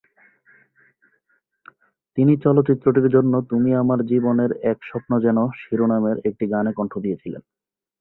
তিনি 2.17 2.33
চলচ্চিত্রটির 2.37 3.07
জন্য 3.09 3.33
"তুমি 3.49 3.69
আমার 3.75 3.99
জীবনের 4.05 4.51
এক 4.71 4.77
স্বপ্ন 4.83 5.11
যেন" 5.19 5.37
শিরোনামের 5.59 6.17
একটি 6.29 6.45
গানে 6.47 6.71
কণ্ঠ 6.73 6.93
দিয়েছিলেন। 6.97 7.41